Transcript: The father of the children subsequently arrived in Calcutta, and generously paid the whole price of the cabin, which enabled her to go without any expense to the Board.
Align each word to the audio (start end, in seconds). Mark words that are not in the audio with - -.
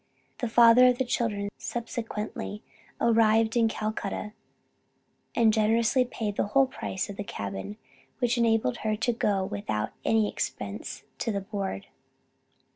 The 0.39 0.49
father 0.49 0.87
of 0.87 0.97
the 0.97 1.05
children 1.05 1.49
subsequently 1.59 2.63
arrived 2.99 3.55
in 3.55 3.67
Calcutta, 3.67 4.33
and 5.35 5.53
generously 5.53 6.05
paid 6.05 6.37
the 6.37 6.47
whole 6.57 6.65
price 6.65 7.07
of 7.07 7.17
the 7.17 7.23
cabin, 7.23 7.77
which 8.17 8.35
enabled 8.35 8.77
her 8.77 8.95
to 8.95 9.13
go 9.13 9.45
without 9.45 9.91
any 10.03 10.27
expense 10.27 11.03
to 11.19 11.31
the 11.31 11.41
Board. 11.41 11.85